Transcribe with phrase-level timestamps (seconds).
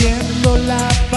[0.00, 1.09] compartiendo la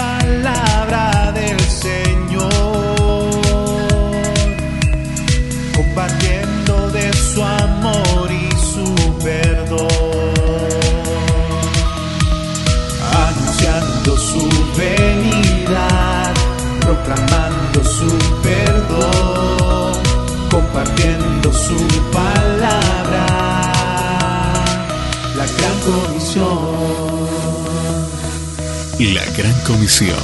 [29.36, 30.16] Gran Comisión.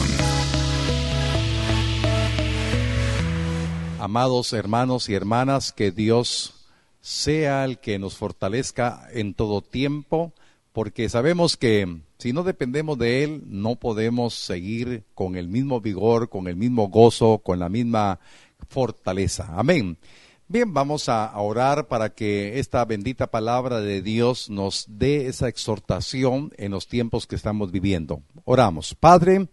[3.99, 6.55] Amados hermanos y hermanas, que Dios
[7.01, 10.33] sea el que nos fortalezca en todo tiempo,
[10.73, 16.29] porque sabemos que si no dependemos de Él, no podemos seguir con el mismo vigor,
[16.29, 18.21] con el mismo gozo, con la misma
[18.69, 19.49] fortaleza.
[19.57, 19.99] Amén.
[20.53, 26.53] Bien, vamos a orar para que esta bendita palabra de Dios nos dé esa exhortación
[26.57, 28.25] en los tiempos que estamos viviendo.
[28.45, 28.97] Oramos.
[28.97, 29.47] Padre,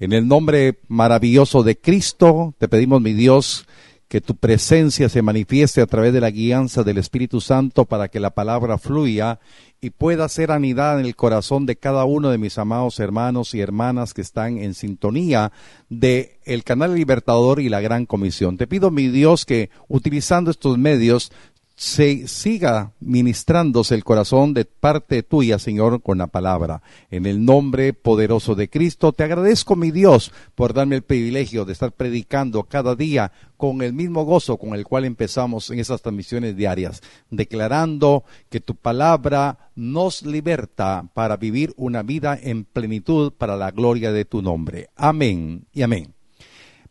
[0.00, 3.66] en el nombre maravilloso de Cristo, te pedimos, mi Dios,
[4.08, 8.20] que tu presencia se manifieste a través de la guianza del Espíritu Santo para que
[8.20, 9.38] la palabra fluya
[9.80, 13.60] y pueda ser anidada en el corazón de cada uno de mis amados hermanos y
[13.60, 15.52] hermanas que están en sintonía
[15.90, 18.56] de el canal Libertador y la Gran Comisión.
[18.56, 21.30] Te pido, mi Dios, que utilizando estos medios
[21.78, 26.82] se siga ministrándose el corazón de parte tuya, Señor, con la palabra.
[27.08, 31.74] En el nombre poderoso de Cristo, te agradezco, mi Dios, por darme el privilegio de
[31.74, 36.56] estar predicando cada día con el mismo gozo con el cual empezamos en esas transmisiones
[36.56, 43.70] diarias, declarando que tu palabra nos liberta para vivir una vida en plenitud para la
[43.70, 44.88] gloria de tu nombre.
[44.96, 46.12] Amén y amén.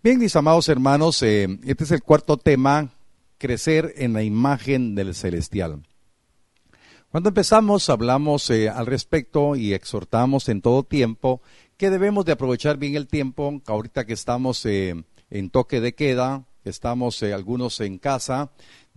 [0.02, 2.90] Bien, mis amados hermanos, eh, este es el cuarto tema
[3.38, 5.84] crecer en la imagen del celestial.
[7.10, 11.42] Cuando empezamos hablamos eh, al respecto y exhortamos en todo tiempo
[11.78, 16.46] que debemos de aprovechar bien el tiempo, ahorita que estamos eh, en toque de queda,
[16.64, 18.52] que estamos eh, algunos en casa,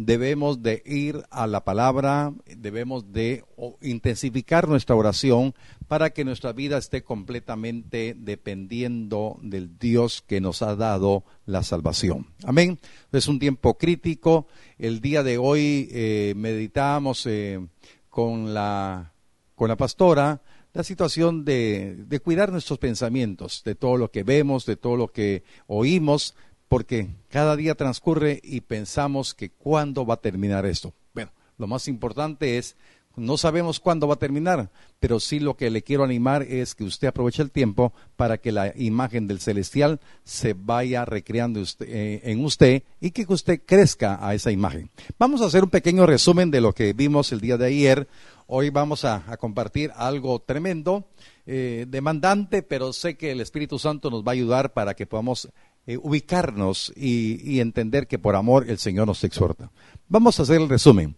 [0.04, 3.44] debemos de ir a la palabra, debemos de
[3.82, 5.54] intensificar nuestra oración
[5.88, 12.28] para que nuestra vida esté completamente dependiendo del Dios que nos ha dado la salvación.
[12.44, 12.78] Amén.
[13.12, 14.46] Es un tiempo crítico.
[14.78, 17.60] El día de hoy eh, meditamos eh,
[18.08, 19.12] con, la,
[19.54, 20.40] con la pastora
[20.72, 25.08] la situación de, de cuidar nuestros pensamientos, de todo lo que vemos, de todo lo
[25.08, 26.36] que oímos,
[26.70, 30.94] porque cada día transcurre y pensamos que cuándo va a terminar esto.
[31.12, 32.76] Bueno, lo más importante es,
[33.16, 34.70] no sabemos cuándo va a terminar,
[35.00, 38.52] pero sí lo que le quiero animar es que usted aproveche el tiempo para que
[38.52, 44.32] la imagen del celestial se vaya recreando eh, en usted y que usted crezca a
[44.36, 44.90] esa imagen.
[45.18, 48.06] Vamos a hacer un pequeño resumen de lo que vimos el día de ayer.
[48.46, 51.04] Hoy vamos a, compartir algo tremendo,
[51.46, 55.48] eh, demandante, pero sé que el Espíritu Santo nos va a ayudar para que podamos
[55.86, 59.70] eh, ubicarnos y, entender que por amor el Señor nos exhorta.
[60.08, 61.16] Vamos a hacer el resumen.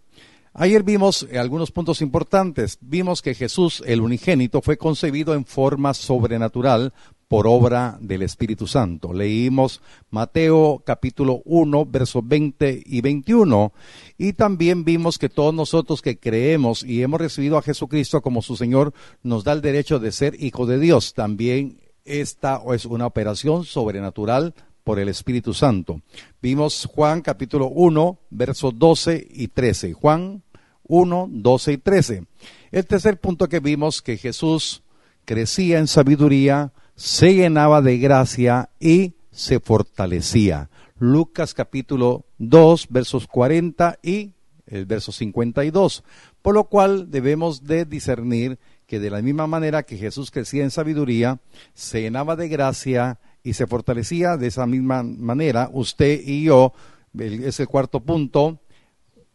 [0.54, 2.78] Ayer vimos eh, algunos puntos importantes.
[2.80, 6.92] Vimos que Jesús, el unigénito, fue concebido en forma sobrenatural
[7.32, 9.14] por obra del Espíritu Santo.
[9.14, 9.80] Leímos
[10.10, 13.72] Mateo capítulo 1, versos 20 y 21.
[14.18, 18.56] Y también vimos que todos nosotros que creemos y hemos recibido a Jesucristo como su
[18.56, 18.92] Señor,
[19.22, 21.14] nos da el derecho de ser hijo de Dios.
[21.14, 24.54] También esta es una operación sobrenatural
[24.84, 26.00] por el Espíritu Santo.
[26.40, 29.92] Vimos Juan capítulo 1, versos 12 y 13.
[29.92, 30.42] Juan
[30.84, 32.26] 1, 12 y 13.
[32.70, 34.82] El tercer punto que vimos que Jesús
[35.24, 40.68] crecía en sabiduría, se llenaba de gracia y se fortalecía.
[40.98, 44.32] Lucas capítulo 2, versos 40 y
[44.66, 46.04] el verso 52.
[46.42, 50.70] Por lo cual debemos de discernir que de la misma manera que Jesús crecía en
[50.70, 51.40] sabiduría,
[51.74, 56.72] se llenaba de gracia y se fortalecía de esa misma manera, usted y yo,
[57.18, 58.60] es el cuarto punto,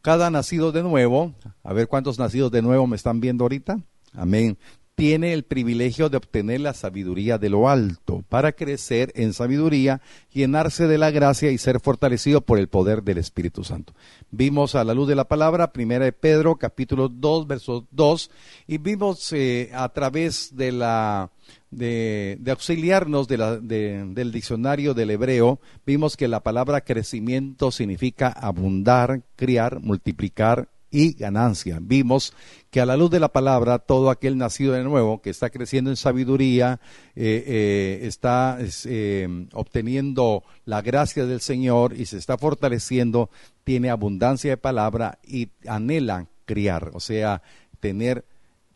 [0.01, 1.33] cada nacido de nuevo,
[1.63, 3.79] a ver cuántos nacidos de nuevo me están viendo ahorita,
[4.13, 4.57] amén,
[4.97, 10.01] tiene el privilegio de obtener la sabiduría de lo alto, para crecer en sabiduría,
[10.33, 13.93] llenarse de la gracia y ser fortalecido por el poder del Espíritu Santo.
[14.31, 18.31] Vimos a la luz de la palabra, primera de Pedro, capítulo 2, verso 2,
[18.65, 21.29] y vimos eh, a través de la
[21.69, 30.69] de, auxiliarnos del diccionario del hebreo, vimos que la palabra crecimiento significa abundar, criar, multiplicar,
[30.91, 31.79] y ganancia.
[31.81, 32.33] Vimos
[32.69, 35.89] que a la luz de la palabra, todo aquel nacido de nuevo, que está creciendo
[35.89, 36.79] en sabiduría,
[37.15, 43.29] eh, eh, está eh, obteniendo la gracia del Señor y se está fortaleciendo,
[43.63, 47.41] tiene abundancia de palabra y anhela criar, o sea,
[47.79, 48.25] tener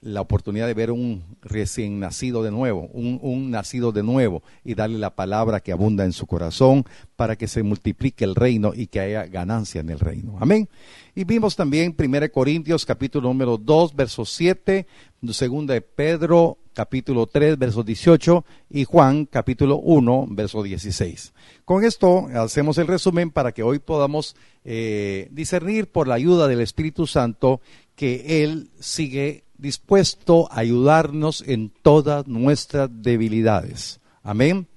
[0.02, 4.74] la oportunidad de ver un recién nacido de nuevo, un, un, nacido de nuevo, y
[4.74, 8.88] darle la palabra que abunda en su corazón para que se multiplique el reino y
[8.88, 10.38] que haya ganancia en el reino.
[10.40, 10.68] Amén.
[11.14, 14.88] Y vimos también 1 Corintios capítulo número 2, verso 7,
[15.32, 21.34] segunda de Pedro capítulo 3, verso 18 y Juan capítulo 1, verso 16.
[21.66, 26.62] Con esto hacemos el resumen para que hoy podamos eh, discernir por la ayuda del
[26.62, 27.62] Espíritu Santo
[27.96, 34.00] que Él sigue dispuesto a ayudarnos en todas nuestras debilidades.
[34.24, 34.68] Amén.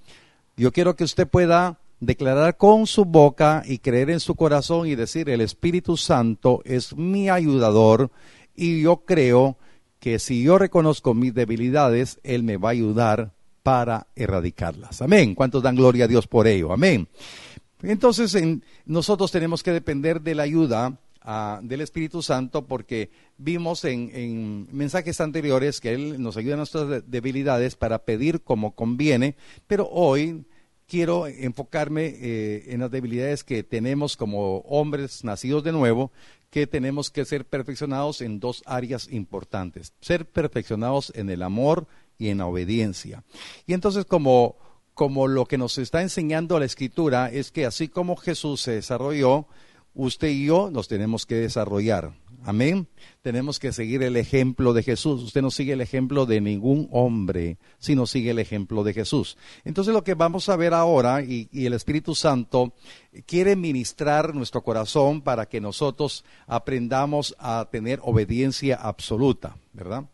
[0.56, 4.94] Yo quiero que usted pueda declarar con su boca y creer en su corazón y
[4.94, 8.10] decir, el Espíritu Santo es mi ayudador
[8.54, 9.56] y yo creo
[9.98, 13.32] que si yo reconozco mis debilidades, Él me va a ayudar
[13.62, 15.00] para erradicarlas.
[15.00, 15.34] Amén.
[15.34, 16.72] ¿Cuántos dan gloria a Dios por ello?
[16.72, 17.08] Amén.
[17.82, 18.36] Entonces,
[18.84, 20.98] nosotros tenemos que depender de la ayuda
[21.62, 27.76] del Espíritu Santo porque vimos en, mensajes anteriores que Él nos ayuda en nuestras debilidades
[27.76, 29.36] para pedir como conviene,
[29.66, 30.44] pero hoy
[30.86, 36.12] quiero enfocarme eh, en las debilidades que tenemos como hombres nacidos de nuevo,
[36.50, 41.86] que tenemos que ser perfeccionados en dos áreas importantes, ser perfeccionados en el amor
[42.18, 43.24] y en la obediencia.
[43.66, 44.56] Y entonces como
[44.92, 49.48] como lo que nos está enseñando la escritura es que así como Jesús se desarrolló,
[49.94, 52.12] usted y yo nos tenemos que desarrollar.
[52.46, 52.88] Amén.
[53.22, 55.22] Tenemos que seguir el ejemplo de Jesús.
[55.22, 59.38] Usted no sigue el ejemplo de ningún hombre, sino sigue el ejemplo de Jesús.
[59.64, 62.74] Entonces lo que vamos a ver ahora, y, el Espíritu Santo
[63.24, 70.04] quiere ministrar nuestro corazón para que nosotros aprendamos a tener obediencia absoluta, ¿verdad?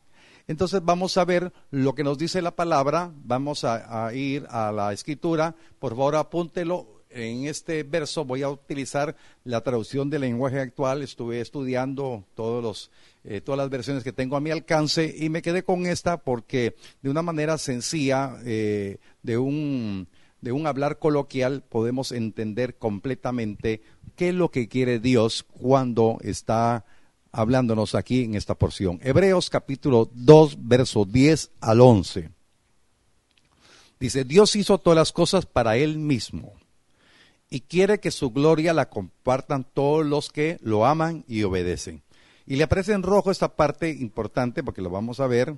[0.47, 4.93] Entonces vamos a ver lo que nos dice la palabra, vamos a ir a la
[4.93, 11.03] escritura, por favor apúntelo en este verso voy a utilizar la traducción del lenguaje actual.
[11.03, 12.91] Estuve estudiando todos los,
[13.25, 16.77] eh, todas las versiones que tengo a mi alcance y me quedé con esta porque
[17.03, 20.09] de una manera sencilla, eh, de, un,
[20.41, 23.83] de un hablar coloquial, podemos entender completamente
[24.17, 26.85] qué es lo que quiere Dios cuando está
[27.33, 28.99] hablándonos aquí en esta porción.
[29.03, 32.31] Hebreos capítulo 2, verso 10 al 11.
[34.01, 36.55] Dice, Dios hizo todas las cosas para Él mismo
[37.50, 42.02] y quiere que su gloria la compartan todos los que lo aman y obedecen.
[42.47, 45.56] Y le aparece en rojo esta parte importante porque lo vamos a ver.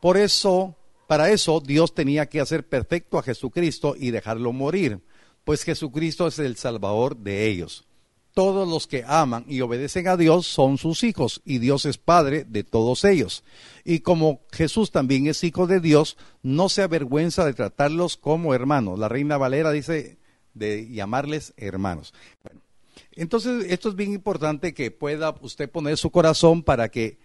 [0.00, 0.74] Por eso,
[1.06, 5.00] para eso Dios tenía que hacer perfecto a Jesucristo y dejarlo morir,
[5.44, 7.84] pues Jesucristo es el Salvador de ellos.
[8.32, 12.44] Todos los que aman y obedecen a Dios son sus hijos y Dios es Padre
[12.44, 13.44] de todos ellos.
[13.84, 18.98] Y como Jesús también es hijo de Dios, no se avergüenza de tratarlos como hermanos.
[18.98, 20.18] La Reina Valera dice,
[20.58, 22.14] de llamarles hermanos.
[22.42, 22.60] Bueno,
[23.12, 27.18] entonces esto es bien importante que pueda usted poner su corazón para que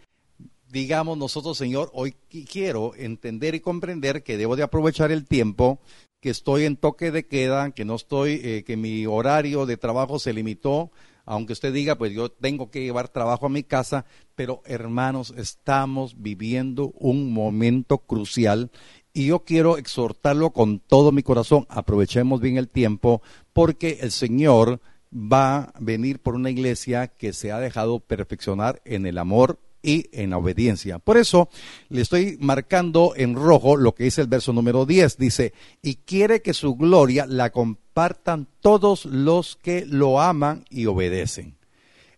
[0.71, 2.15] digamos nosotros, Señor, hoy
[2.49, 5.79] quiero entender y comprender que debo de aprovechar el tiempo,
[6.21, 10.17] que estoy en toque de queda, que no estoy, eh, que mi horario de trabajo
[10.17, 10.91] se limitó,
[11.25, 14.05] aunque usted diga, pues yo tengo que llevar trabajo a mi casa,
[14.35, 18.71] pero hermanos, estamos viviendo un momento crucial
[19.13, 21.65] y yo quiero exhortarlo con todo mi corazón.
[21.69, 23.21] Aprovechemos bien el tiempo
[23.53, 24.79] porque el Señor
[25.13, 30.07] va a venir por una iglesia que se ha dejado perfeccionar en el amor y
[30.11, 30.99] en la obediencia.
[30.99, 31.49] Por eso
[31.89, 35.17] le estoy marcando en rojo lo que dice el verso número 10.
[35.17, 41.57] Dice, y quiere que su gloria la compartan todos los que lo aman y obedecen.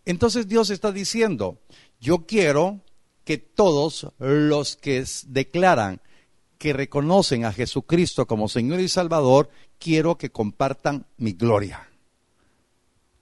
[0.05, 1.59] Entonces Dios está diciendo,
[1.99, 2.81] yo quiero
[3.23, 6.01] que todos los que declaran
[6.63, 11.89] que reconocen a Jesucristo como Señor y Salvador, quiero que compartan mi gloria.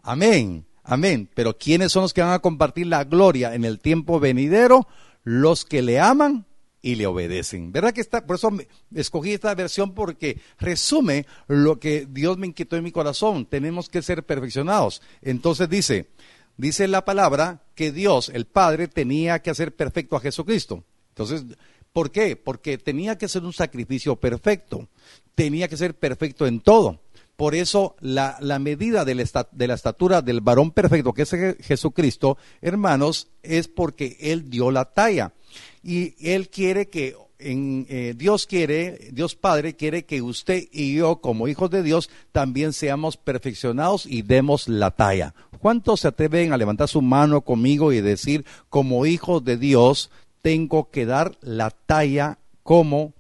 [0.03, 1.27] Amén, amén.
[1.33, 4.88] Pero ¿quiénes son los que van a compartir la gloria en el tiempo venidero?
[5.24, 6.45] Los que le aman
[6.83, 7.71] y le obedecen.
[7.71, 8.27] ¿Verdad que está?
[8.27, 8.51] Por eso
[8.93, 13.48] escogí esta versión porque resume lo que Dios me inquietó en mi corazón.
[13.48, 15.01] Tenemos que ser perfeccionados.
[15.24, 16.12] Entonces dice,
[16.57, 20.83] dice la palabra que Dios, el Padre, tenía que hacer perfecto a Jesucristo.
[21.10, 21.57] Entonces,
[21.93, 22.36] ¿Por qué?
[22.36, 24.88] Porque tenía que ser un sacrificio perfecto,
[25.36, 27.00] tenía que ser perfecto en todo.
[27.36, 32.38] Por eso la, medida de la, de la, estatura del varón perfecto, que es Jesucristo,
[32.62, 35.33] hermanos, es porque Él dio la talla.
[35.81, 41.19] Y Él quiere que, en, eh, Dios quiere, Dios Padre quiere que usted y yo,
[41.19, 45.33] como hijos de Dios, también seamos perfeccionados y demos la talla.
[45.60, 50.89] ¿Cuántos se atreven a levantar su mano conmigo y decir, como hijos de Dios, tengo
[50.89, 53.13] que dar la talla como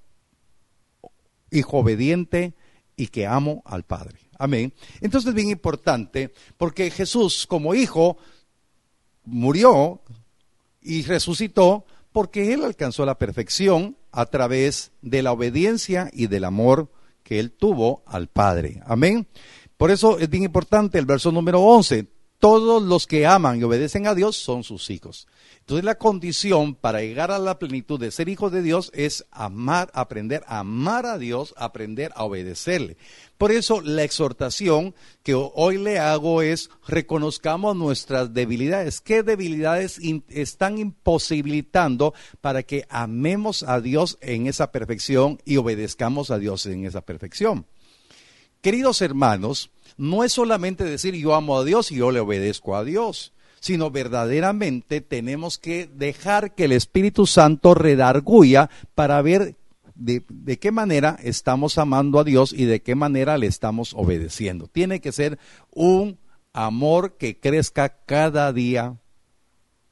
[1.51, 2.53] hijo obediente
[2.95, 4.19] y que amo al Padre.
[4.37, 4.73] Amén.
[5.01, 8.17] Entonces es bien importante porque Jesús como hijo
[9.23, 10.01] murió
[10.81, 16.91] y resucitó porque Él alcanzó la perfección a través de la obediencia y del amor
[17.23, 18.81] que Él tuvo al Padre.
[18.85, 19.27] Amén.
[19.77, 22.07] Por eso es bien importante el verso número 11
[22.41, 25.27] todos los que aman y obedecen a Dios son sus hijos.
[25.59, 29.91] Entonces la condición para llegar a la plenitud de ser hijos de Dios es amar,
[29.93, 32.97] aprender a amar a Dios, aprender a obedecerle.
[33.37, 39.01] Por eso la exhortación que hoy le hago es reconozcamos nuestras debilidades.
[39.01, 46.39] ¿Qué debilidades están imposibilitando para que amemos a Dios en esa perfección y obedezcamos a
[46.39, 47.67] Dios en esa perfección?
[48.61, 52.83] Queridos hermanos, no es solamente decir yo amo a Dios y yo le obedezco a
[52.83, 59.55] Dios, sino verdaderamente tenemos que dejar que el Espíritu Santo redarguya para ver
[59.95, 64.67] de, de, qué manera estamos amando a Dios y de qué manera le estamos obedeciendo.
[64.67, 65.37] Tiene que ser
[65.71, 66.17] un
[66.53, 68.97] amor que crezca cada día.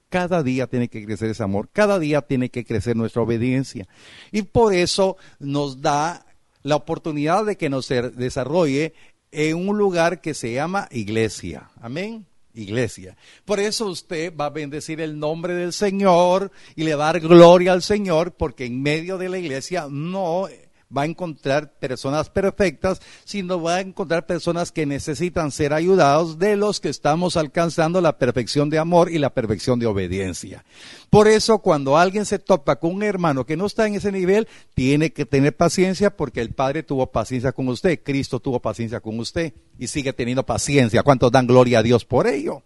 [0.09, 3.87] Cada día tiene que crecer ese amor, cada día tiene que crecer nuestra obediencia.
[4.31, 6.25] Y por eso nos da
[6.63, 8.93] la oportunidad de que nos desarrolle
[9.31, 11.69] en un lugar que se llama iglesia.
[11.81, 12.25] Amén.
[12.53, 13.15] Iglesia.
[13.45, 17.21] Por eso usted va a bendecir el nombre del Señor y le va a dar
[17.21, 20.47] gloria al Señor, porque en medio de la iglesia no
[20.95, 26.55] va a encontrar personas perfectas, sino va a encontrar personas que necesitan ser ayudados de
[26.55, 30.65] los que estamos alcanzando la perfección de amor y la perfección de obediencia.
[31.11, 34.47] Por eso cuando alguien se topa con un hermano que no está en ese nivel,
[34.73, 39.19] tiene que tener paciencia porque el Padre tuvo paciencia con usted, Cristo tuvo paciencia con
[39.19, 41.03] usted y sigue teniendo paciencia.
[41.03, 42.63] ¿Cuántos dan gloria a Dios por ello?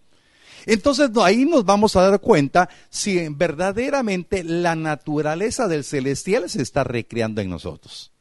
[0.65, 6.85] Entonces ahí nos vamos a dar cuenta si verdaderamente la naturaleza del celestial se está
[6.85, 8.12] recreando en nosotros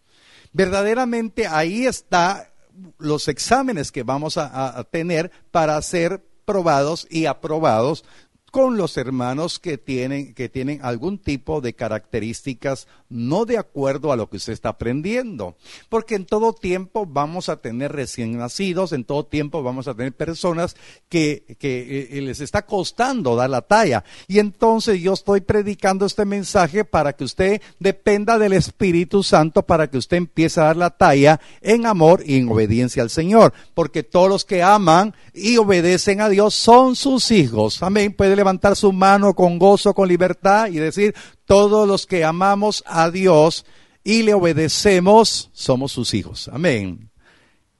[0.52, 2.52] verdaderamente ahí está
[2.98, 8.04] los exámenes que vamos a, tener para ser probados y aprobados
[8.50, 14.16] con los hermanos que tienen, que tienen algún tipo de características no de acuerdo a
[14.16, 15.56] lo que usted está aprendiendo.
[15.88, 20.12] Porque en todo tiempo vamos a tener recién nacidos, en todo tiempo vamos a tener
[20.12, 20.76] personas
[21.08, 24.04] que, que eh, les está costando dar la talla.
[24.26, 29.88] Y entonces yo estoy predicando este mensaje para que usted dependa del Espíritu Santo, para
[29.88, 33.52] que usted empiece a dar la talla en amor y en obediencia al Señor.
[33.74, 37.82] Porque todos los que aman y obedecen a Dios son sus hijos.
[37.82, 38.14] Amén.
[38.14, 41.14] Puede levantar su mano con gozo, con libertad y decir,
[41.44, 43.64] todos los que amamos a Dios
[44.04, 46.48] y le obedecemos, somos sus hijos.
[46.52, 47.10] Amén.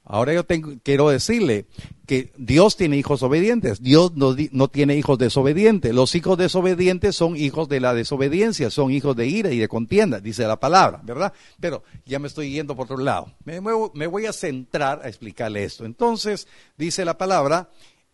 [0.05, 0.45] Ahora yo
[0.83, 1.65] quiero decirle
[2.05, 5.95] que Dios tiene hijos obedientes, Dios no, no, tiene hijos desobedientes.
[5.95, 10.19] Los hijos desobedientes son hijos de la desobediencia, son hijos de ira y de contienda,
[10.19, 11.31] dice la palabra, ¿verdad?
[11.59, 13.31] Pero ya me estoy yendo por otro lado.
[13.45, 15.85] Me, me voy a centrar a explicarle esto.
[15.85, 17.69] Entonces, dice la palabra,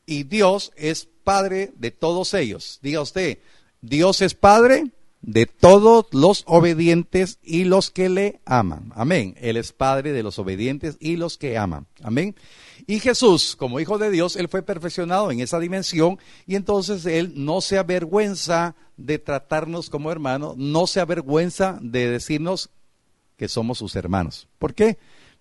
[0.06, 2.80] y Dios es Padre de todos ellos.
[2.84, 3.40] Diga usted,
[3.82, 8.92] Dios es Padre de todos los obedientes y los que le aman.
[8.96, 9.36] Amén.
[9.40, 11.88] Él es Padre de los obedientes y los que aman.
[12.02, 12.36] Amén.
[12.88, 17.34] Y Jesús, como Hijo de Dios, Él fue perfeccionado en esa dimensión y entonces Él
[17.36, 22.70] no se avergüenza de tratarnos como hermanos, no se avergüenza de decirnos
[23.38, 24.48] que somos sus hermanos.
[24.58, 24.98] ¿Por qué?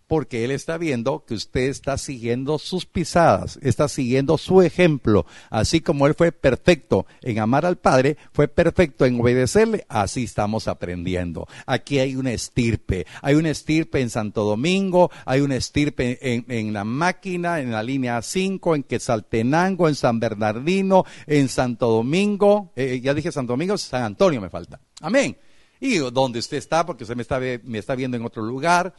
[0.08, 5.26] Porque Él está viendo que usted está siguiendo sus pisadas, está siguiendo su ejemplo.
[5.50, 10.66] Así como Él fue perfecto en amar al Padre, fue perfecto en obedecerle, así estamos
[10.66, 11.46] aprendiendo.
[11.66, 16.84] Aquí hay una estirpe, hay una estirpe en Santo Domingo, hay una estirpe en, la
[16.84, 23.12] máquina, en la línea 5, en Quetzaltenango, en San Bernardino, en Santo Domingo, eh, ya
[23.12, 24.80] dije Santo Domingo, San Antonio me falta.
[25.02, 25.36] Amén.
[25.80, 28.94] Y donde usted está, porque usted me está, me está viendo en otro lugar,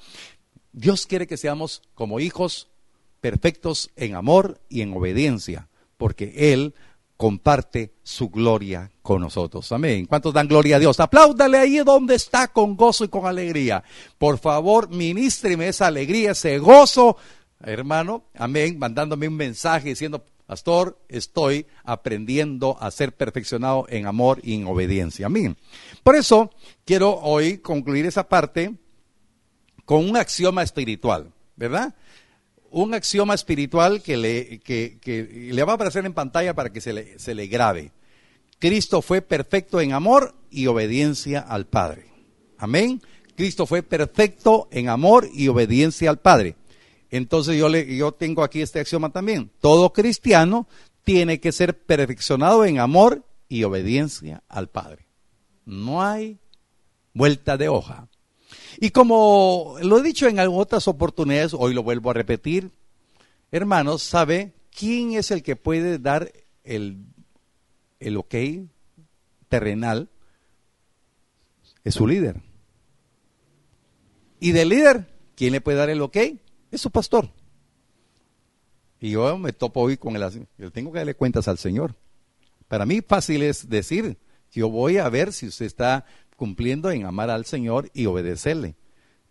[0.71, 2.69] Dios quiere que seamos como hijos
[3.21, 6.73] perfectos en amor y en obediencia, porque Él
[7.17, 9.69] comparte su gloria con nosotros.
[9.73, 10.05] Amén.
[10.05, 11.01] ¿Cuántos dan gloria a Dios?
[11.01, 13.83] Apláudale ahí donde está con gozo y con alegría.
[14.17, 17.17] Por favor, ministreme esa alegría, ese gozo,
[17.59, 18.23] hermano.
[18.35, 18.79] Amén.
[18.79, 25.25] Mandándome un mensaje diciendo, Pastor, estoy aprendiendo a ser perfeccionado en amor y en obediencia.
[25.25, 25.57] Amén.
[26.03, 26.49] Por eso
[26.85, 28.73] quiero hoy concluir esa parte
[29.89, 31.95] con un axioma espiritual, ¿verdad?
[32.69, 36.93] Un axioma espiritual que le, que, le va a aparecer en pantalla para que se
[36.93, 37.91] le, se le grabe.
[38.59, 42.05] Cristo fue perfecto en amor y obediencia al Padre.
[42.59, 43.01] Amén.
[43.35, 46.55] Cristo fue perfecto en amor y obediencia al Padre.
[47.09, 49.49] Entonces yo, le, yo tengo aquí este axioma también.
[49.59, 50.67] Todo cristiano
[51.03, 55.07] tiene que ser perfeccionado en amor y obediencia al Padre.
[55.65, 56.37] No hay
[57.11, 58.07] vuelta de hoja.
[58.81, 62.71] Y como lo he dicho en otras oportunidades, hoy lo vuelvo a repetir,
[63.51, 66.31] hermanos, ¿sabe quién es el que puede dar
[66.63, 67.03] el,
[67.99, 68.35] el ok
[69.49, 70.09] terrenal
[71.83, 72.41] Es su líder.
[74.39, 76.15] Y del líder, ¿quién le puede dar el ok?
[76.71, 77.29] Es su pastor.
[79.01, 80.47] Y yo me topo hoy con el...
[80.57, 81.95] Yo tengo que darle cuentas al Señor.
[82.69, 84.17] Para mí fácil es decir,
[84.51, 86.05] yo voy a ver si usted está
[86.39, 88.75] cumpliendo en amar al Señor y obedecerle.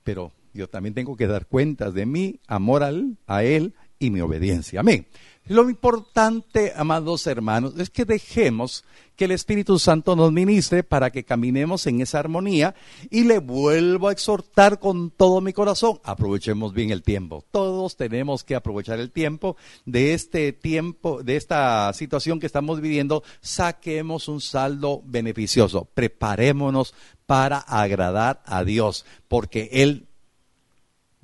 [0.05, 2.85] Pero yo también tengo que dar cuentas de mi amor
[3.27, 4.81] a Él y mi obediencia.
[4.81, 5.07] Amén.
[5.49, 8.85] Lo importante, amados hermanos, es que dejemos
[9.17, 12.75] que el Espíritu Santo nos ministre para que caminemos en esa armonía
[13.11, 16.01] y le vuelvo a exhortar con todo mi corazón.
[16.05, 17.45] Aprovechemos bien el tiempo.
[17.51, 23.23] Todos tenemos que aprovechar el tiempo de este tiempo, de esta situación que estamos viviendo.
[23.41, 25.89] Saquemos un saldo beneficioso.
[25.95, 26.95] Preparémonos
[27.27, 30.09] para agradar a Dios, porque Él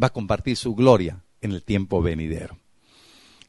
[0.03, 2.64] va a compartir su gloria en el tiempo venidero.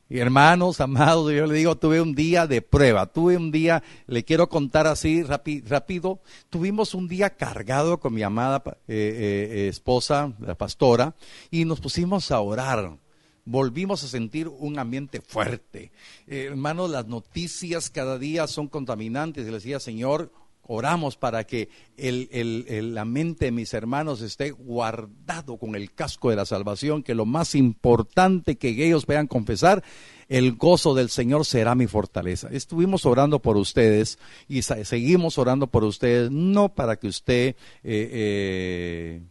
[0.07, 4.23] Y hermanos, amados, yo le digo, tuve un día de prueba, tuve un día, le
[4.23, 6.19] quiero contar así rápido,
[6.51, 11.15] tuvimos un día cargado con mi amada eh, eh, esposa, la pastora,
[11.49, 12.97] y nos pusimos a orar.
[13.45, 15.91] Volvimos a sentir un ambiente fuerte.
[16.27, 19.45] Eh, hermanos, las noticias cada día son contaminantes.
[19.45, 20.31] Le decía, Señor,
[20.67, 26.45] Oramos para que la mente de mis hermanos esté guardado con el casco de la
[26.45, 29.83] salvación, que lo más importante que ellos vean confesar,
[30.27, 32.49] el gozo del Señor será mi fortaleza.
[32.51, 34.17] Estuvimos orando por ustedes
[34.47, 37.55] y seguimos orando por ustedes, no para que usted...
[37.83, 39.21] Eh, eh,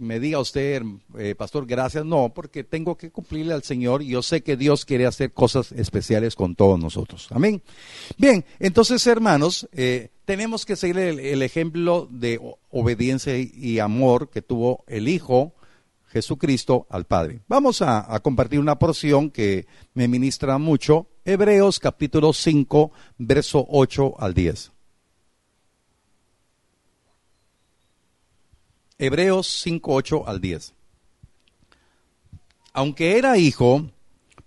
[0.00, 0.82] me diga usted,
[1.18, 4.84] eh, pastor, gracias, no, porque tengo que cumplirle al Señor y yo sé que Dios
[4.84, 7.28] quiere hacer cosas especiales con todos nosotros.
[7.30, 7.62] Amén.
[8.16, 12.40] Bien, entonces, hermanos, eh, tenemos que seguir el, ejemplo de
[12.70, 15.54] obediencia y amor que tuvo el Hijo
[16.08, 17.40] Jesucristo al Padre.
[17.46, 24.14] Vamos a, a compartir una porción que me ministra mucho, Hebreos capítulo 5, verso 8
[24.18, 24.72] al 10.
[29.00, 30.74] Hebreos 5, 8 al 10.
[32.74, 33.86] Aunque era hijo,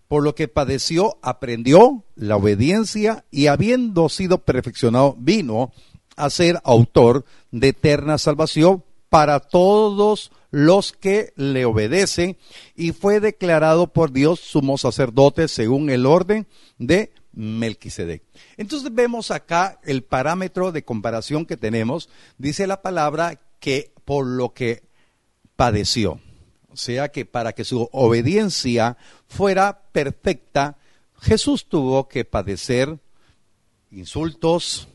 [0.07, 5.71] por lo que padeció, aprendió la obediencia y habiendo sido perfeccionado, vino
[6.15, 12.37] a ser autor de eterna salvación para todos los que le obedecen
[12.75, 16.45] y fue declarado por Dios sumo sacerdote según el orden
[16.77, 18.21] de Melquisedec.
[18.57, 22.07] Entonces vemos acá el parámetro de comparación que tenemos.
[22.37, 24.83] Dice la palabra que por lo que
[25.55, 26.19] padeció.
[26.69, 30.77] O sea que para que su obediencia fuera perfecta,
[31.21, 32.99] Jesús tuvo que padecer
[33.91, 34.87] insultos,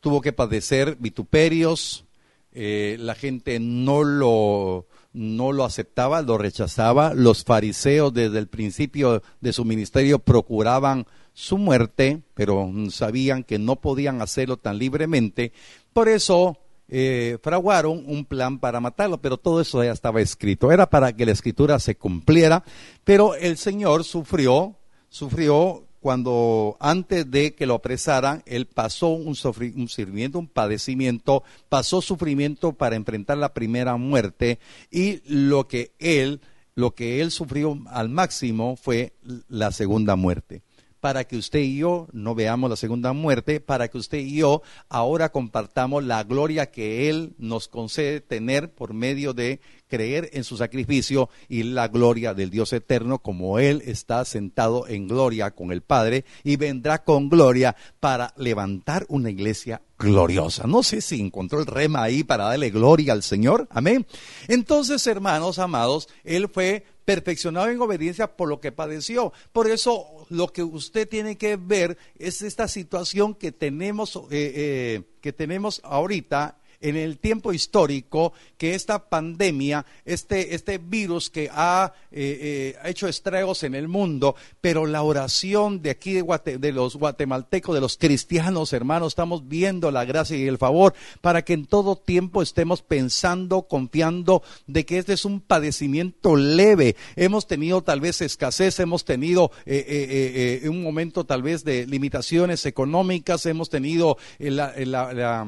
[0.00, 2.04] tuvo que padecer vituperios,
[2.52, 9.22] eh, la gente no lo, no lo aceptaba, lo rechazaba, los fariseos desde el principio
[9.40, 15.52] de su ministerio procuraban su muerte, pero sabían que no podían hacerlo tan libremente,
[15.92, 20.70] por eso eh, fraguaron un plan para matarlo, pero todo eso ya estaba escrito.
[20.70, 22.64] Era para que la escritura se cumpliera,
[23.04, 24.76] pero el Señor sufrió,
[25.08, 32.72] sufrió cuando antes de que lo apresaran, él pasó un, sufrimiento, un padecimiento, pasó sufrimiento
[32.74, 36.40] para enfrentar la primera muerte y lo que él,
[36.76, 39.14] lo que él sufrió al máximo fue
[39.48, 40.62] la segunda muerte
[41.00, 44.62] para que usted y yo no veamos la segunda muerte, para que usted y yo
[44.88, 50.56] ahora compartamos la gloria que Él nos concede tener por medio de creer en su
[50.56, 55.82] sacrificio y la gloria del Dios eterno, como Él está sentado en gloria con el
[55.82, 60.66] Padre y vendrá con gloria para levantar una iglesia gloriosa.
[60.66, 63.66] No sé si encontró el rema ahí para darle gloria al Señor.
[63.70, 64.06] Amén.
[64.48, 69.32] Entonces, hermanos amados, Él fue perfeccionado en obediencia por lo que padeció.
[69.52, 75.02] Por eso lo que usted tiene que ver es esta situación que tenemos, eh, eh,
[75.22, 81.92] que tenemos ahorita en el tiempo histórico que esta pandemia, este, este virus que ha,
[82.12, 87.74] eh, eh, hecho estragos en el mundo, pero la oración de aquí de, los guatemaltecos,
[87.74, 91.96] de los cristianos hermanos, estamos viendo la gracia y el favor para que en todo
[91.96, 96.94] tiempo estemos pensando, confiando de que este es un padecimiento leve.
[97.16, 103.44] Hemos tenido tal vez escasez, hemos tenido eh, un momento tal vez de limitaciones económicas,
[103.46, 105.46] hemos tenido la la,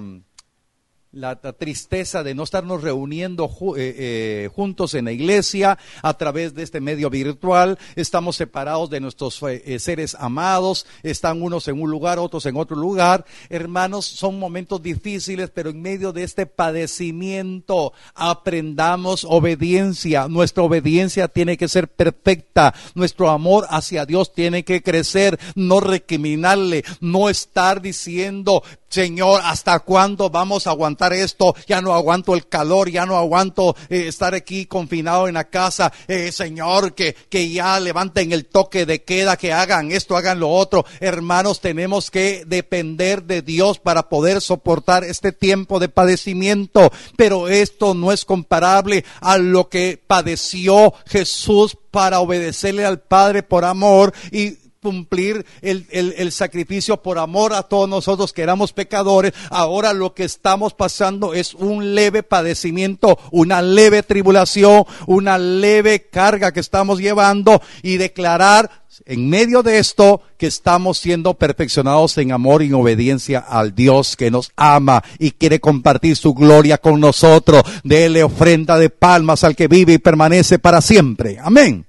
[1.59, 6.81] tristeza de no estarnos reuniendo eh, eh, juntos en la iglesia a través de este
[6.81, 12.45] medio virtual, estamos separados de nuestros eh, seres amados, están unos en un lugar, otros
[12.47, 13.25] en otro lugar.
[13.49, 20.29] Hermanos, son momentos difíciles, pero en medio de este padecimiento aprendamos obediencia.
[20.29, 26.85] Nuestra obediencia tiene que ser perfecta, nuestro amor hacia Dios tiene que crecer, no recriminarle,
[27.01, 31.55] no estar diciendo Señor, ¿hasta cuándo vamos a aguantar esto?
[31.67, 35.93] Ya no aguanto el calor, ya no aguanto eh, estar aquí confinado en la casa.
[36.07, 40.49] Eh, señor, que, que ya levanten el toque de queda, que hagan esto, hagan lo
[40.51, 40.87] otro.
[41.01, 46.91] Hermanos, tenemos que depender de Dios para poder soportar este tiempo de padecimiento.
[47.17, 53.65] Pero esto no es comparable a lo que padeció Jesús para obedecerle al Padre por
[53.65, 59.33] amor y cumplir el, el, sacrificio por amor a todos nosotros que éramos pecadores.
[59.51, 66.53] Ahora lo que estamos pasando es un leve padecimiento, una leve tribulación, una leve carga
[66.53, 68.71] que estamos llevando y declarar
[69.07, 74.17] en medio de esto que estamos siendo perfeccionados en amor y en obediencia al Dios
[74.17, 77.63] que nos ama y quiere compartir su gloria con nosotros.
[77.85, 81.39] Dele ofrenda de palmas al que vive y permanece para siempre.
[81.41, 81.88] Amén.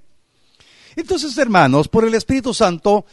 [1.00, 3.06] Entonces, hermanos, por el Espíritu Santo,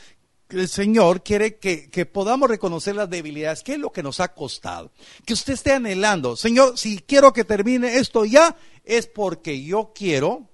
[0.49, 4.91] el Señor quiere que, podamos reconocer las debilidades, qué es lo que nos ha costado.
[5.25, 10.51] Que usted esté anhelando, Señor, si quiero que termine esto ya, es porque yo quiero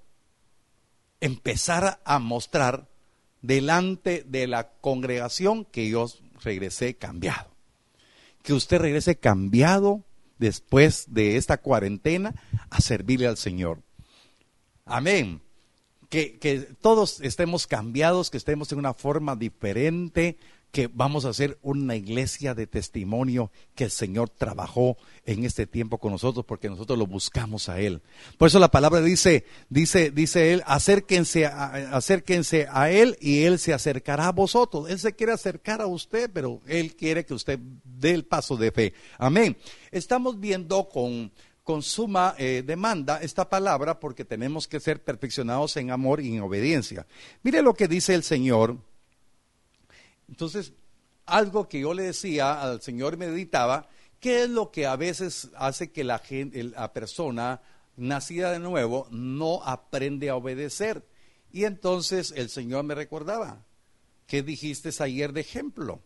[1.21, 2.87] empezar a mostrar
[3.41, 6.07] delante de la congregación que yo
[6.43, 7.49] regresé cambiado.
[8.43, 10.03] Que usted regrese cambiado
[10.37, 12.35] después de esta cuarentena
[12.69, 13.81] a servirle al Señor.
[14.85, 15.41] Amén
[16.13, 20.37] que, todos estemos cambiados, que estemos en una forma diferente,
[20.71, 25.99] que vamos a ser una iglesia de testimonio que el Señor trabajó en este tiempo
[25.99, 28.01] con nosotros porque nosotros lo buscamos a Él.
[28.37, 33.73] Por eso la palabra dice, dice, dice Él, acérquense acérquense a Él y Él se
[33.73, 34.89] acercará a vosotros.
[34.89, 38.71] Él se quiere acercar a usted, pero Él quiere que usted dé el paso de
[38.71, 38.93] fe.
[39.19, 39.57] Amén.
[39.91, 41.31] Estamos viendo con
[41.63, 46.41] con suma eh, demanda esta palabra porque tenemos que ser perfeccionados en amor y en
[46.41, 47.07] obediencia.
[47.41, 48.77] Mire lo que dice el Señor.
[50.27, 50.73] Entonces,
[51.25, 53.87] algo que yo le decía al Señor meditaba,
[54.19, 57.61] ¿qué es lo que a veces hace que la, gente, la persona
[57.95, 61.07] nacida de nuevo no aprende a obedecer?
[61.51, 63.63] Y entonces el Señor me recordaba,
[64.27, 66.01] ¿qué dijiste ayer de ejemplo?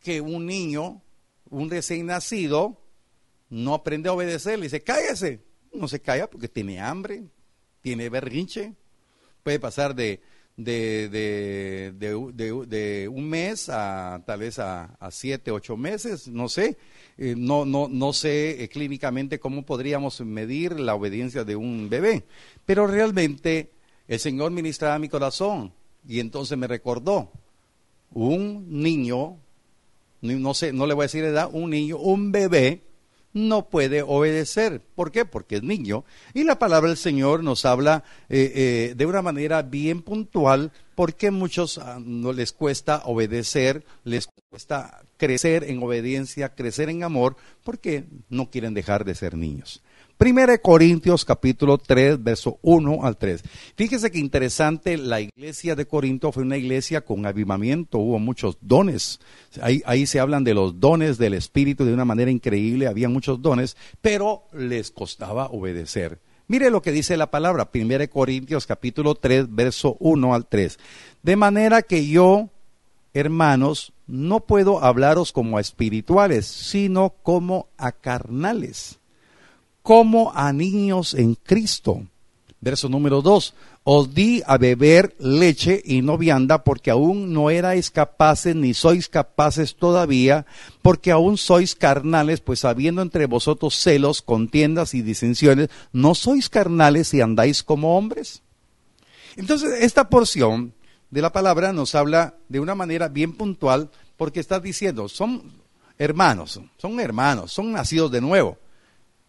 [0.00, 1.02] Que un niño,
[1.50, 2.80] un recién nacido,
[3.50, 5.40] no aprende a obedecer, le dice, cállese.
[5.72, 7.24] No se calla porque tiene hambre,
[7.82, 8.74] tiene berrinche,
[9.44, 10.20] puede pasar de,
[10.56, 16.76] de, de, un mes a tal vez a, siete, ocho meses, no sé.
[17.18, 22.24] Eh, no, no, no sé eh, clínicamente cómo podríamos medir la obediencia de un bebé,
[22.64, 23.72] pero realmente
[24.08, 25.72] el Señor ministraba mi corazón
[26.08, 27.30] y entonces me recordó
[28.12, 29.36] un niño,
[30.20, 32.82] no sé, no le voy a decir edad, un niño, un bebé
[33.32, 34.80] no puede obedecer.
[34.94, 35.24] ¿Por qué?
[35.24, 36.04] Porque es niño.
[36.34, 41.30] Y la palabra del Señor nos habla eh, eh, de una manera bien puntual porque
[41.30, 48.04] muchos ah, no les cuesta obedecer, les cuesta crecer en obediencia, crecer en amor, porque
[48.28, 49.82] no quieren dejar de ser niños.
[50.20, 53.42] Primera de Corintios capítulo 3, verso 1 al 3.
[53.74, 59.18] Fíjese que interesante, la iglesia de Corinto fue una iglesia con avivamiento, hubo muchos dones.
[59.62, 63.40] Ahí, ahí se hablan de los dones del Espíritu de una manera increíble, había muchos
[63.40, 66.18] dones, pero les costaba obedecer.
[66.48, 70.78] Mire lo que dice la palabra, Primera de Corintios capítulo 3, verso 1 al 3.
[71.22, 72.50] De manera que yo,
[73.14, 78.99] hermanos, no puedo hablaros como a espirituales, sino como a carnales
[79.82, 82.02] como a niños en Cristo.
[82.60, 83.54] Verso número 2.
[83.84, 89.08] Os di a beber leche y no vianda porque aún no erais capaces ni sois
[89.08, 90.44] capaces todavía,
[90.82, 97.14] porque aún sois carnales, pues habiendo entre vosotros celos, contiendas y disensiones, ¿no sois carnales
[97.14, 98.42] y andáis como hombres?
[99.36, 100.74] Entonces, esta porción
[101.10, 105.50] de la palabra nos habla de una manera bien puntual porque está diciendo, son
[105.96, 108.58] hermanos, son hermanos, son nacidos de nuevo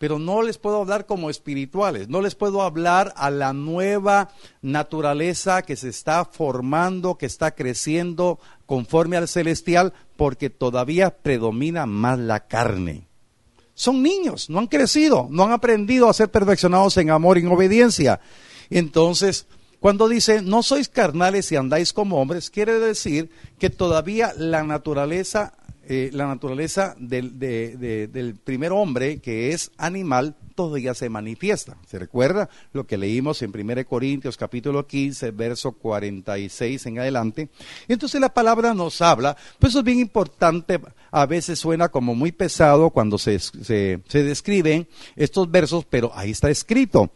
[0.02, 4.30] pero no les puedo hablar como espirituales, no les puedo hablar a la nueva
[4.64, 12.18] naturaleza que se está formando, que está creciendo conforme al celestial, porque todavía predomina más
[12.18, 13.06] la carne.
[13.76, 17.52] Son niños, no han crecido, no han aprendido a ser perfeccionados en amor y en
[17.52, 18.22] obediencia.
[18.72, 19.46] Entonces,
[19.80, 25.54] cuando dice, no sois carnales y andáis como hombres, quiere decir que todavía la naturaleza
[25.94, 31.76] eh, la naturaleza del, del, primer hombre, que es animal, todavía se manifiesta.
[31.86, 37.50] ¿Se recuerda lo que leímos en 1 Corintios capítulo 15, verso 46 en adelante?
[37.90, 40.80] Entonces la palabra nos habla, pues eso es bien importante
[41.12, 46.32] a veces suena como muy pesado cuando se, se, se describen estos versos, pero ahí
[46.32, 47.12] está escrito.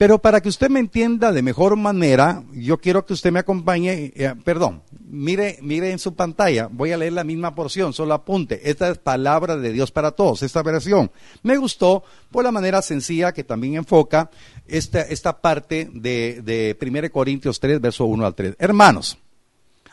[0.00, 4.14] Pero para que usted me entienda de mejor manera, yo quiero que usted me acompañe,
[4.16, 8.70] eh, perdón, mire, mire en su pantalla, voy a leer la misma porción, solo apunte.
[8.70, 11.10] Esta es palabra de Dios para todos, esta versión.
[11.42, 14.30] Me gustó por la manera sencilla que también enfoca
[14.66, 18.56] esta, esta parte de, de 1 Corintios 3, verso 1 al 3.
[18.58, 19.18] Hermanos,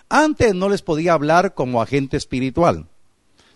[0.07, 2.87] antes no les podía hablar como agente espiritual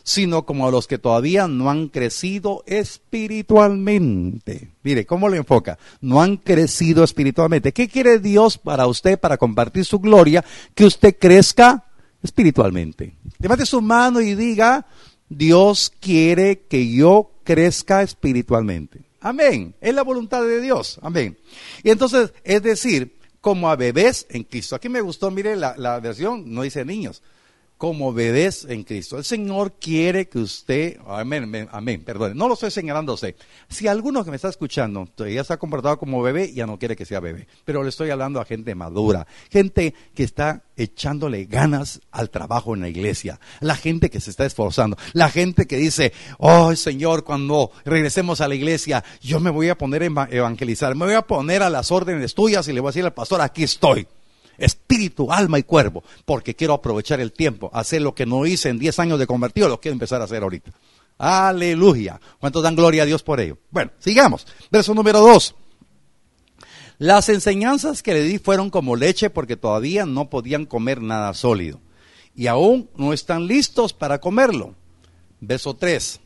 [0.04, 4.72] sino como a los que todavía no han crecido espiritualmente.
[4.84, 5.78] Mire, ¿cómo lo enfoca?
[6.00, 7.74] No han crecido espiritualmente.
[7.74, 10.44] ¿Qué quiere Dios para usted, para compartir su gloria?
[10.74, 11.86] Que usted crezca
[12.24, 13.16] espiritualmente.
[13.40, 14.86] Levante su mano y diga,
[15.30, 19.02] Dios quiere que yo crezca espiritualmente.
[19.20, 19.76] Amén.
[19.82, 21.00] Es la voluntad de Dios.
[21.02, 21.38] Amén.
[21.84, 24.76] Y entonces, es decir, como a bebés en Cristo.
[24.76, 27.22] Aquí me gustó, mire la, la versión, no dice niños
[27.82, 29.18] como bebés en Cristo.
[29.18, 33.36] El Señor quiere que usted, amén, amén, perdón, no lo estoy señalando a usted.
[33.70, 36.96] Si alguno que me está escuchando ya se ha comportado como bebé, ya no quiere
[36.96, 37.48] que sea bebé.
[37.66, 42.82] Pero le estoy hablando a gente madura, gente que está echándole ganas al trabajo en
[42.82, 47.72] la iglesia, la gente que se está esforzando, la gente que dice, oh Señor, cuando
[47.84, 51.64] regresemos a la iglesia, yo me voy a poner a evangelizar, me voy a poner
[51.64, 54.06] a las órdenes tuyas y le voy a decir al pastor, aquí estoy
[54.62, 58.80] espíritu, alma y cuerpo, porque quiero aprovechar el tiempo, hacer lo que no hice en
[58.80, 60.72] 10 años de convertido, lo quiero empezar a hacer ahorita.
[61.18, 62.20] Aleluya.
[62.40, 63.58] ¿Cuántos dan gloria a Dios por ello?
[63.70, 64.48] Bueno, sigamos.
[64.72, 65.56] Verso número 2.
[66.98, 71.80] Las enseñanzas que le di fueron como leche porque todavía no podían comer nada sólido.
[72.36, 74.76] Y aún no están listos para comerlo.
[75.40, 76.22] Verso 3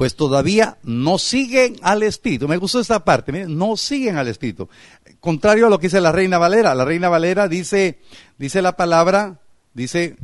[0.00, 2.48] pues todavía no siguen al Espíritu.
[2.48, 4.66] Me gustó esta parte, no siguen al Espíritu.
[5.20, 6.74] Contrario a lo que dice la Reina Valera.
[6.74, 7.98] La Reina Valera dice,
[8.38, 9.42] dice la palabra,
[9.74, 10.16] dice,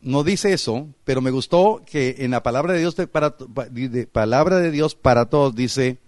[0.00, 3.36] no dice eso, pero me gustó que en la palabra de Dios para,
[4.12, 5.98] palabra de Dios para todos dice,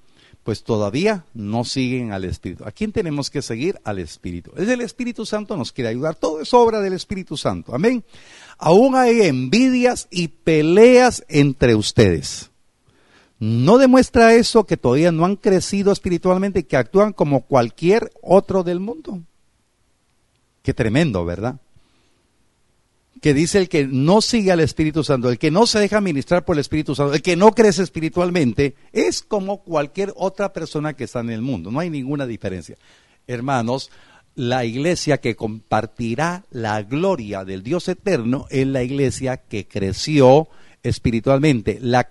[0.45, 2.65] pues todavía no siguen al Espíritu.
[2.65, 3.81] ¿A quién tenemos que seguir?
[3.85, 4.53] Al Espíritu.
[4.57, 6.15] Es el Espíritu Santo nos quiere ayudar.
[6.15, 7.75] Todo es obra del Espíritu Santo.
[7.75, 8.05] Amén.
[8.59, 12.51] Aún hay envidias y peleas entre ustedes.
[13.39, 18.63] ¿No demuestra eso que todavía no han crecido espiritualmente y que actúan como cualquier otro
[18.63, 19.21] del mundo?
[20.63, 21.59] Qué tremendo, ¿verdad?
[23.21, 26.45] Que dice el que no sigue al Espíritu Santo, el que no se deja ministrar
[26.45, 31.05] por el Espíritu Santo, el que no crece espiritualmente, es como cualquier otra persona que
[31.05, 31.71] está en el mundo.
[31.71, 32.77] No hay ninguna diferencia.
[33.27, 33.91] Hermanos,
[34.35, 40.49] la iglesia que compartirá la gloria del Dios eterno es la iglesia que creció
[40.83, 42.09] espiritualmente, la,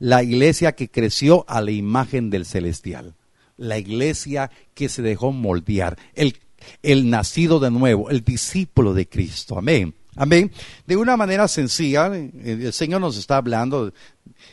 [0.00, 3.14] la iglesia que creció a la imagen del celestial,
[3.56, 6.38] la iglesia que se dejó moldear, el,
[6.82, 9.56] el nacido de nuevo, el discípulo de Cristo.
[9.56, 9.94] Amén.
[10.18, 10.50] Amén.
[10.84, 13.92] De una manera sencilla, el Señor nos está hablando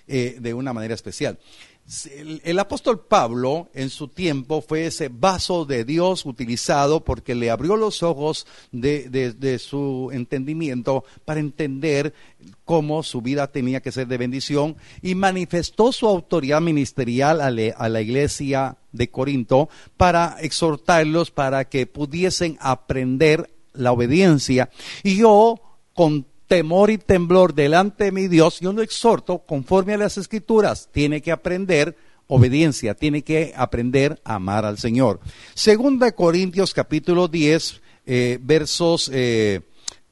[0.08, 1.39] eh, de una manera especial.
[2.43, 7.78] El, apóstol Pablo en su tiempo fue ese vaso de Dios utilizado porque le abrió
[7.78, 12.13] los ojos de, su entendimiento para entender
[12.63, 17.89] cómo su vida tenía que ser de bendición y manifestó su autoridad ministerial a, a
[17.89, 24.69] la iglesia de Corinto para exhortarlos para que pudiesen aprender la obediencia.
[25.03, 25.59] Y yo,
[25.93, 30.89] con temor y temblor delante de mi Dios, yo lo exhorto conforme a las escrituras.
[30.91, 31.95] Tiene que aprender
[32.27, 35.19] obediencia, tiene que aprender a amar al Señor.
[35.53, 39.61] Segunda Corintios capítulo 10, eh, versos eh,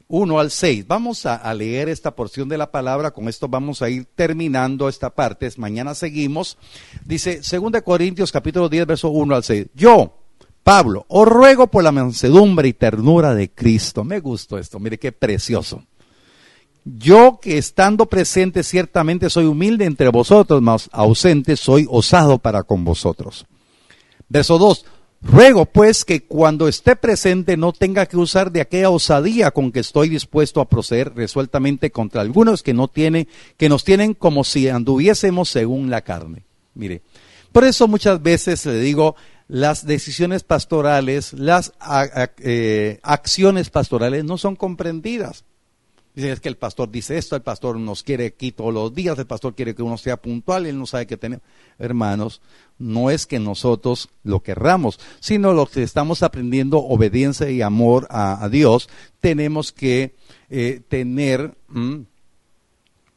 [0.08, 0.88] 1 al 6.
[0.88, 5.10] Vamos a, leer esta porción de la palabra, con esto vamos a ir terminando esta
[5.10, 5.50] parte.
[5.58, 6.58] Mañana seguimos.
[7.04, 9.68] Dice, Segunda Corintios capítulo 10, verso 1 al 6.
[9.74, 10.23] Yo,
[10.64, 14.04] Pablo, os ruego por la mansedumbre y ternura de Cristo.
[14.04, 15.84] Me gustó esto, mire qué precioso.
[16.86, 22.84] Yo que estando presente ciertamente soy humilde entre vosotros, mas ausente soy osado para con
[22.84, 23.46] vosotros.
[24.30, 24.86] Verso 2.
[25.22, 29.80] Ruego pues que cuando esté presente no tenga que usar de aquella osadía con que
[29.80, 34.68] estoy dispuesto a proceder resueltamente contra algunos que no tienen, que nos tienen como si
[34.68, 36.44] anduviésemos según la carne.
[36.74, 37.04] Mire,
[37.54, 39.16] por eso muchas veces le digo,
[39.48, 41.74] las decisiones pastorales, las
[42.40, 45.46] eh, acciones pastorales no son comprendidas.
[46.16, 49.18] Dicen es que el pastor dice esto, el pastor nos quiere aquí todos los días,
[49.18, 51.44] el pastor quiere que uno sea puntual, él no sabe qué tenemos.
[51.80, 52.40] Hermanos,
[52.78, 58.48] no es que nosotros lo querramos, sino lo que estamos aprendiendo, obediencia y amor a,
[58.50, 60.16] Dios, tenemos que
[60.50, 61.56] eh, tener...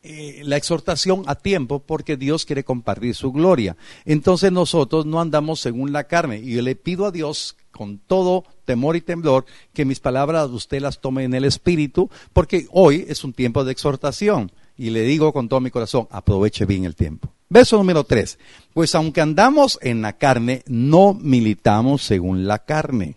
[0.08, 3.76] Eh, la exhortación a tiempo porque Dios quiere compartir su gloria.
[4.04, 8.44] Entonces nosotros no andamos según la carne y yo le pido a Dios con todo
[8.64, 13.24] temor y temblor que mis palabras usted las tome en el espíritu porque hoy es
[13.24, 17.32] un tiempo de exhortación Y le digo con todo mi corazón, aproveche bien el tiempo.
[17.48, 18.38] Verso número 3.
[18.74, 23.16] Pues aunque andamos en la carne, no militamos según la carne,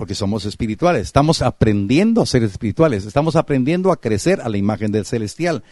[0.00, 1.02] porque somos espirituales.
[1.02, 3.04] Estamos aprendiendo a ser espirituales.
[3.04, 5.62] Estamos aprendiendo a crecer a la imagen del celestial.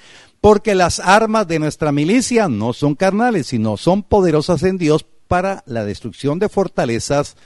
[0.40, 5.62] Porque las armas de nuestra milicia no son carnales, sino son poderosas en Dios para
[5.66, 7.36] la destrucción de fortalezas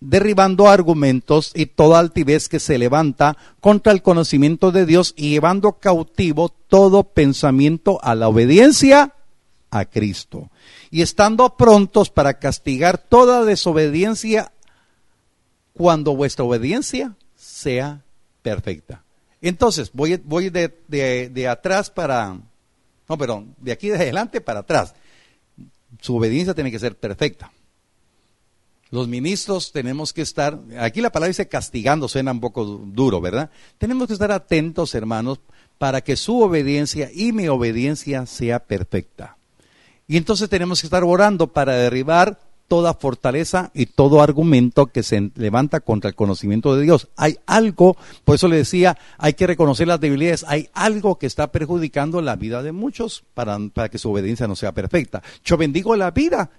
[0.00, 5.72] derribando argumentos y toda altivez que se levanta contra el conocimiento de Dios y llevando
[5.72, 9.14] cautivo todo pensamiento a la obediencia
[9.70, 10.50] a Cristo.
[10.90, 14.52] Y estando prontos para castigar toda desobediencia
[15.74, 18.02] cuando vuestra obediencia sea
[18.42, 19.04] perfecta.
[19.40, 22.38] Entonces, voy, voy de, de atrás para,
[23.08, 24.94] no, perdón, de aquí de adelante para atrás.
[26.00, 27.50] Su obediencia tiene que ser perfecta.
[28.90, 33.50] Los ministros tenemos que estar, aquí la palabra dice castigando, suena un poco duro, ¿verdad?
[33.76, 35.40] Tenemos que estar atentos, hermanos,
[35.76, 39.36] para que su obediencia y mi obediencia sea perfecta.
[40.06, 45.32] Y entonces tenemos que estar orando para derribar toda fortaleza y todo argumento que se
[45.34, 47.08] levanta contra el conocimiento de Dios.
[47.16, 51.50] Hay algo, por eso le decía, hay que reconocer las debilidades, hay algo que está
[51.50, 55.22] perjudicando la vida de muchos para, para que su obediencia no sea perfecta.
[55.44, 56.50] Yo bendigo la vida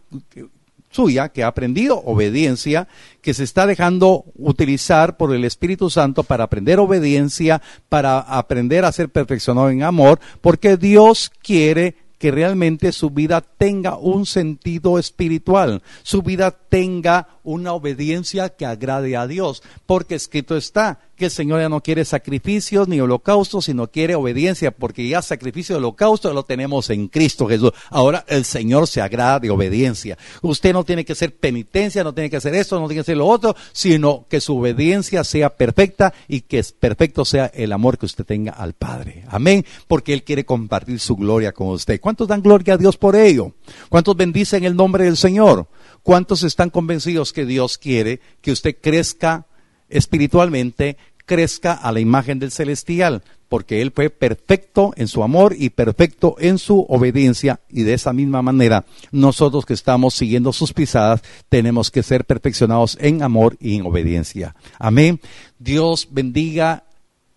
[0.92, 2.88] suya, que ha aprendido obediencia,
[3.22, 8.92] que se está dejando utilizar por el Espíritu Santo para aprender obediencia, para aprender a
[8.92, 15.82] ser perfeccionado en amor, porque Dios quiere que realmente su vida tenga un sentido espiritual,
[16.04, 21.60] su vida tenga una obediencia que agrade a Dios, porque escrito está que el Señor
[21.60, 26.44] ya no quiere sacrificios ni holocaustos, sino quiere obediencia, porque ya sacrificio y holocausto lo
[26.44, 27.72] tenemos en Cristo Jesús.
[27.90, 30.18] Ahora el Señor se agrada de obediencia.
[30.42, 33.18] Usted no tiene que hacer penitencia, no tiene que hacer esto, no tiene que hacer
[33.18, 38.06] lo otro, sino que su obediencia sea perfecta y que perfecto sea el amor que
[38.06, 39.26] usted tenga al Padre.
[39.28, 42.00] Amén, porque Él quiere compartir su gloria con usted.
[42.00, 43.54] ¿Cuántos dan gloria a Dios por ello?
[43.90, 45.68] ¿Cuántos bendicen el nombre del Señor?
[46.04, 49.46] ¿Cuántos están convencidos que Dios quiere que usted crezca
[49.90, 53.24] espiritualmente, crezca a la imagen del celestial?
[53.48, 57.60] Porque Él fue perfecto en su amor y perfecto en su obediencia.
[57.70, 62.98] Y de esa misma manera, nosotros que estamos siguiendo sus pisadas, tenemos que ser perfeccionados
[63.02, 64.56] en amor y en obediencia.
[64.78, 65.20] Amén.
[65.58, 66.84] Dios bendiga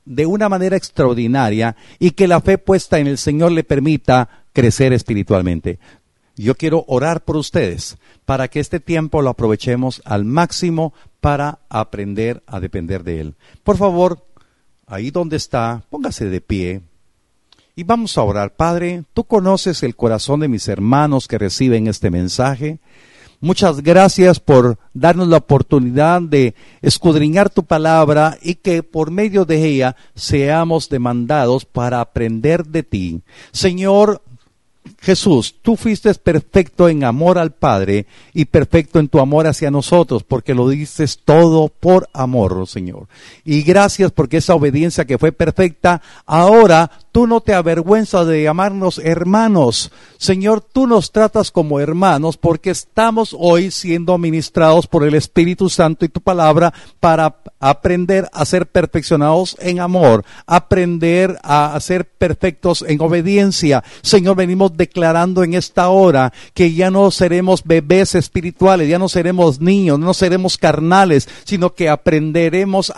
[0.05, 4.93] de una manera extraordinaria y que la fe puesta en el Señor le permita crecer
[4.93, 5.79] espiritualmente.
[6.43, 12.43] Yo quiero orar por ustedes para que este tiempo lo aprovechemos al máximo para aprender
[12.47, 13.35] a depender de Él.
[13.63, 14.27] Por favor,
[14.87, 16.83] ahí donde está, póngase de pie
[17.77, 18.55] y vamos a orar.
[18.55, 22.81] Padre, tú conoces el corazón de mis hermanos que reciben este mensaje.
[23.41, 29.65] Muchas gracias por darnos la oportunidad de escudriñar tu palabra y que por medio de
[29.65, 33.23] ella seamos demandados para aprender de ti.
[33.51, 34.23] Señor,
[35.03, 40.23] Jesús, tú fuiste perfecto en amor al Padre y perfecto en tu amor hacia nosotros,
[40.23, 43.09] porque lo dices todo por amor, Señor.
[43.45, 48.99] Y gracias porque esa obediencia que fue perfecta, ahora tú no te avergüenzas de llamarnos
[48.99, 49.91] hermanos.
[50.19, 56.05] Señor, tú nos tratas como hermanos porque estamos hoy siendo ministrados por el Espíritu Santo
[56.05, 63.01] y tu palabra para aprender a ser perfeccionados en amor, aprender a ser perfectos en
[63.01, 63.85] obediencia.
[64.03, 69.59] Señor, venimos declarando en esta hora que ya no seremos bebés espirituales, ya no seremos
[69.59, 72.93] niños, no seremos carnales, sino que aprenderemos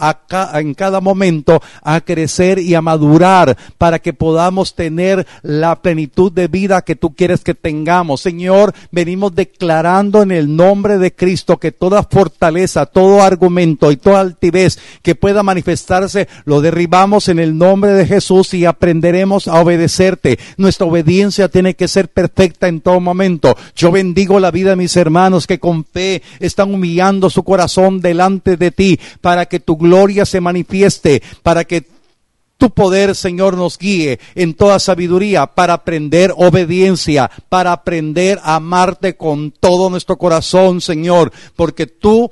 [0.54, 6.48] en cada momento a crecer y a madurar para que podamos tener la plenitud de
[6.48, 8.20] vida que tú quieres que tengamos.
[8.20, 14.18] Señor, venimos declarando en el nombre de Cristo que toda fortaleza, todo argumento y toda
[14.18, 20.40] altivez que pueda manifestarse, lo derribamos en el nombre de Jesús y aprenderemos a obedecerte.
[20.56, 23.56] Nuestra obediencia tiene que ser perfecta en todo momento.
[23.74, 28.56] Yo bendigo la vida de mis hermanos que con fe están humillando su corazón delante
[28.56, 31.86] de ti para que tu gloria se manifieste, para que
[32.56, 39.16] tu poder, Señor, nos guíe en toda sabiduría para aprender obediencia, para aprender a amarte
[39.16, 42.30] con todo nuestro corazón, Señor, porque tú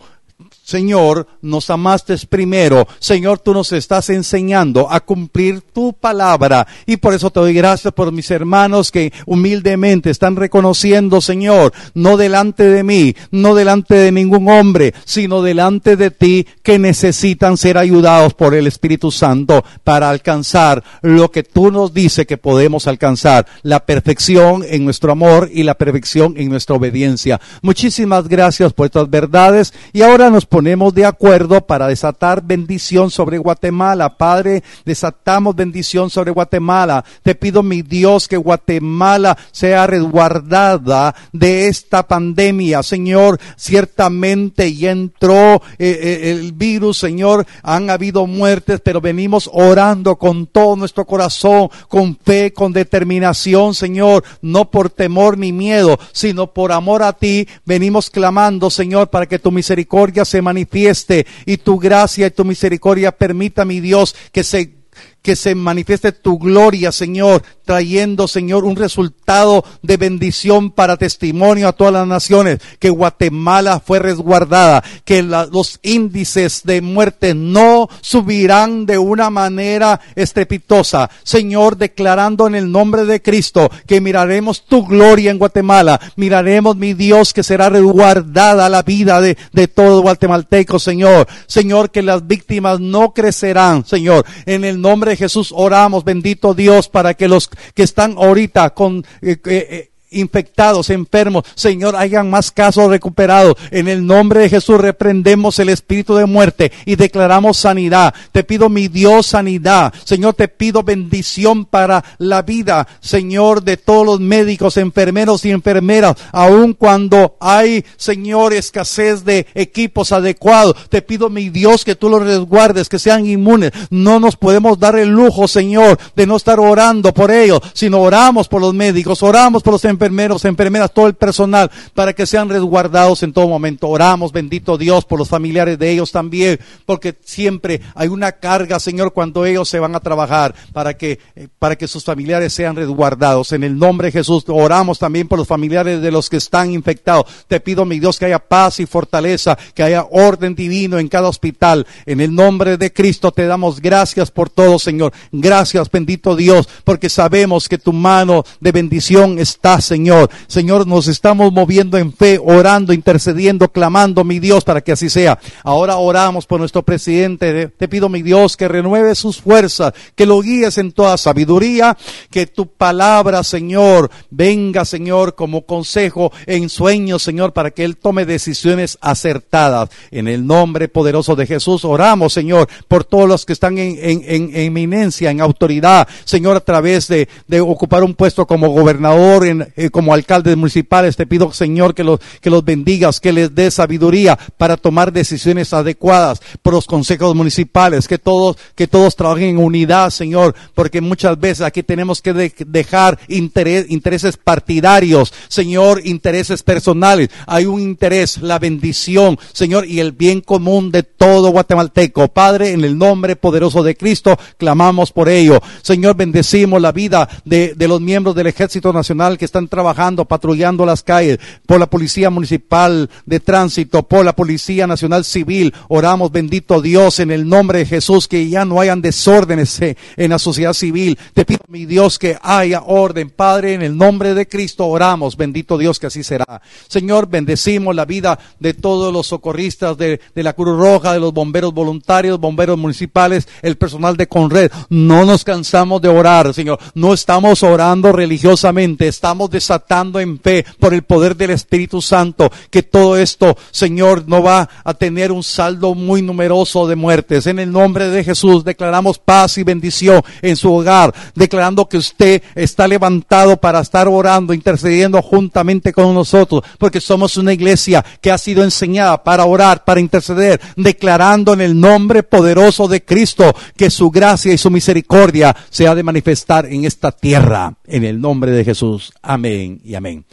[0.73, 2.89] Señor, nos amaste primero.
[2.99, 6.67] Señor, tú nos estás enseñando a cumplir tu palabra.
[6.87, 12.17] Y por eso te doy gracias por mis hermanos que humildemente están reconociendo, Señor, no
[12.17, 17.77] delante de mí, no delante de ningún hombre, sino delante de ti que necesitan ser
[17.77, 23.45] ayudados por el Espíritu Santo para alcanzar lo que tú nos dices que podemos alcanzar,
[23.63, 27.43] la perfección en nuestro amor y la perfección en nuestra obediencia.
[27.61, 33.11] Muchísimas gracias por estas verdades y ahora nos ponemos ponemos de acuerdo para desatar bendición
[33.11, 34.17] sobre Guatemala.
[34.17, 37.05] Padre, desatamos bendición sobre Guatemala.
[37.25, 42.85] Te pido, mi Dios, que Guatemala sea resguardada de esta pandemia.
[42.85, 47.45] Señor, ciertamente ya entró eh, eh, el virus, Señor.
[47.65, 54.23] Han habido muertes, pero venimos orando con todo nuestro corazón, con fe, con determinación, Señor.
[54.43, 57.49] No por temor ni miedo, sino por amor a ti.
[57.65, 63.13] Venimos clamando, Señor, para que tu misericordia se manifieste y tu gracia y tu misericordia
[63.13, 64.83] permita, mi Dios, que se
[65.23, 71.73] que se manifieste tu gloria, Señor, trayendo, Señor, un resultado de bendición para testimonio a
[71.73, 78.99] todas las naciones, que Guatemala fue resguardada, que los índices de muerte no subirán de
[78.99, 81.09] una manera estrepitosa.
[81.23, 86.95] Señor, declarando en el nombre de Cristo que miraremos tu gloria en Guatemala, miraremos, mi
[86.95, 91.29] Dios, que será resguardada la vida de, de todo guatemalteco, Señor.
[91.47, 94.25] Señor, que las víctimas no crecerán, Señor.
[94.47, 99.39] En el nombre Jesús oramos, bendito Dios, para que los que están ahorita con eh,
[99.45, 103.55] eh, infectados, enfermos, Señor, hayan más casos recuperados.
[103.71, 108.15] En el nombre de Jesús reprendemos el espíritu de muerte y declaramos sanidad.
[108.33, 109.93] Te pido mi Dios sanidad.
[110.05, 116.17] Señor, te pido bendición para la vida, Señor, de todos los médicos, enfermeros y enfermeras,
[116.33, 120.77] aun cuando hay, Señor, escasez de equipos adecuados.
[120.89, 123.73] Te pido mi Dios que tú los resguardes, que sean inmunes.
[123.91, 128.49] No nos podemos dar el lujo, Señor, de no estar orando por ellos, sino oramos
[128.49, 132.49] por los médicos, oramos por los enfermeros enfermeros, enfermeras, todo el personal, para que sean
[132.49, 133.89] resguardados en todo momento.
[133.89, 139.13] Oramos, bendito Dios, por los familiares de ellos también, porque siempre hay una carga, Señor,
[139.13, 143.53] cuando ellos se van a trabajar, para que, eh, para que sus familiares sean resguardados.
[143.53, 147.27] En el nombre de Jesús, oramos también por los familiares de los que están infectados.
[147.47, 151.29] Te pido, mi Dios, que haya paz y fortaleza, que haya orden divino en cada
[151.29, 151.87] hospital.
[152.07, 155.13] En el nombre de Cristo te damos gracias por todo, Señor.
[155.31, 160.31] Gracias, bendito Dios, porque sabemos que tu mano de bendición está, Señor.
[160.47, 165.39] Señor, nos estamos moviendo en fe, orando, intercediendo, clamando, mi Dios, para que así sea.
[165.65, 167.69] Ahora oramos por nuestro presidente.
[167.69, 171.99] Te pido, mi Dios, que renueve sus fuerzas, que lo guíes en toda sabiduría,
[172.31, 178.25] que tu palabra, Señor, venga, Señor, como consejo en sueños, Señor, para que Él tome
[178.25, 179.91] decisiones acertadas.
[180.11, 184.57] En el nombre poderoso de Jesús, oramos, Señor, por todos los que están en, en,
[184.57, 189.91] eminencia, en autoridad, Señor, a través de, de ocupar un puesto como gobernador, en, eh,
[189.91, 194.39] como alcaldes municipales, te pido, Señor, que los, que los bendigas, que les dé sabiduría
[194.57, 200.11] para tomar decisiones adecuadas por los consejos municipales, que todos, que todos trabajen en unidad,
[200.11, 207.31] Señor, porque muchas veces aquí tenemos que dejar intereses partidarios, Señor, intereses personales.
[207.47, 212.29] Hay un interés, la bendición, Señor, y el bien común de todo guatemalteco.
[212.29, 215.61] Padre, en el nombre poderoso de Cristo, clamamos por ello.
[215.83, 220.87] Señor, bendecimos la vida de, de los miembros del Ejército Nacional que están trabajando, patrullando
[220.87, 225.75] las calles, por la Policía Municipal de Tránsito, por la Policía Nacional Civil.
[225.89, 230.31] Oramos, bendito Dios, en el nombre de Jesús, que ya no hayan desórdenes eh, en
[230.31, 231.19] la sociedad civil.
[231.35, 233.31] Te pido, mi Dios, que haya orden.
[233.31, 236.61] Padre, en el nombre de Cristo oramos, bendito Dios, que así será.
[236.89, 241.33] Señor, bendecimos la vida de todos los socorristas de, de la Cruz Roja, de los
[241.33, 244.71] bomberos voluntarios, bomberos municipales, el personal de Conred.
[244.89, 246.79] No nos cansamos de orar, Señor.
[246.95, 252.83] No estamos orando religiosamente, estamos desatando en fe por el poder del Espíritu Santo que
[252.83, 257.47] todo esto, Señor, no va a tener un saldo muy numeroso de muertes.
[257.47, 262.43] En el nombre de Jesús declaramos paz y bendición en su hogar, declarando que usted
[262.55, 268.39] está levantado para estar orando, intercediendo juntamente con nosotros, porque somos una iglesia que ha
[268.39, 274.11] sido enseñada para orar, para interceder, declarando en el nombre poderoso de Cristo que su
[274.11, 278.65] gracia y su misericordia se ha de manifestar en esta tierra, en el nombre de
[278.65, 279.13] Jesús.
[279.23, 280.25] Amén y amén.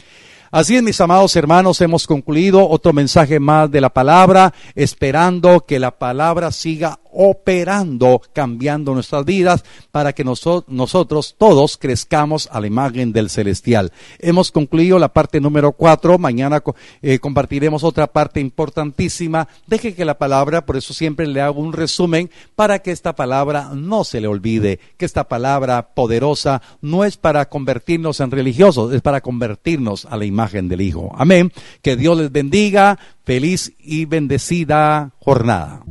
[0.51, 5.78] Así es, mis amados hermanos, hemos concluido otro mensaje más de la palabra, esperando que
[5.78, 13.12] la palabra siga operando, cambiando nuestras vidas para que nosotros todos crezcamos a la imagen
[13.12, 13.91] del celestial.
[14.20, 16.18] Hemos concluido la parte número cuatro.
[16.18, 16.62] Mañana
[17.01, 19.47] eh, compartiremos otra parte importantísima.
[19.68, 23.72] Deje que la palabra, por eso siempre le hago un resumen para que esta palabra
[23.74, 29.01] no se le olvide, que esta palabra poderosa no es para convertirnos en religiosos, es
[29.01, 31.12] para convertirnos a la imagen del Hijo.
[31.16, 31.51] Amén.
[31.82, 32.97] Que Dios les bendiga.
[33.24, 35.84] Feliz y bendecida jornada.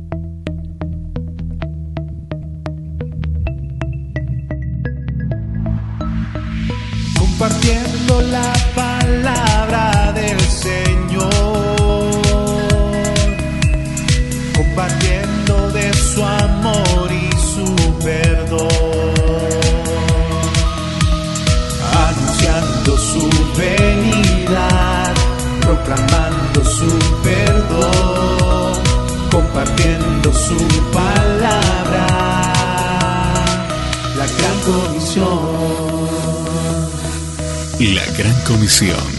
[7.39, 11.29] Compartiendo la palabra del Señor.
[14.57, 17.65] compartiendo de su amor y su
[18.03, 18.67] perdón,
[22.07, 25.13] anunciando su venida,
[25.61, 26.91] proclamando su
[27.23, 28.73] perdón,
[29.31, 30.57] compartiendo su
[30.91, 31.28] palabra,
[37.93, 39.18] la gran comisión.